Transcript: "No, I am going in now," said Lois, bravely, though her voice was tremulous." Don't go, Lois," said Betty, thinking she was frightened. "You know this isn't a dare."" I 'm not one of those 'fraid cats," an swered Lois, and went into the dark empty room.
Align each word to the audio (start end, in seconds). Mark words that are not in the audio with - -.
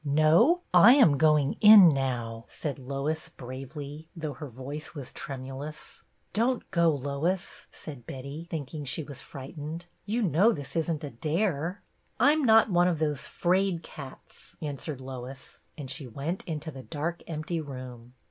"No, 0.03 0.61
I 0.73 0.95
am 0.95 1.15
going 1.15 1.57
in 1.61 1.87
now," 1.87 2.45
said 2.47 2.79
Lois, 2.79 3.29
bravely, 3.29 4.07
though 4.15 4.33
her 4.33 4.49
voice 4.49 4.95
was 4.95 5.13
tremulous." 5.13 6.01
Don't 6.33 6.63
go, 6.71 6.89
Lois," 6.89 7.67
said 7.71 8.07
Betty, 8.07 8.47
thinking 8.49 8.83
she 8.83 9.03
was 9.03 9.21
frightened. 9.21 9.85
"You 10.07 10.23
know 10.23 10.53
this 10.53 10.75
isn't 10.75 11.03
a 11.03 11.11
dare."" 11.11 11.83
I 12.19 12.31
'm 12.31 12.43
not 12.43 12.71
one 12.71 12.87
of 12.87 12.97
those 12.97 13.27
'fraid 13.27 13.83
cats," 13.83 14.57
an 14.59 14.77
swered 14.77 15.01
Lois, 15.01 15.59
and 15.77 15.95
went 16.15 16.43
into 16.45 16.71
the 16.71 16.81
dark 16.81 17.21
empty 17.27 17.61
room. 17.61 18.13